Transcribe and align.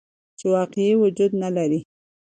چې 0.39 0.45
واقعي 0.55 0.93
وجود 1.03 1.31
نه 1.41 1.49
لري. 1.55 1.79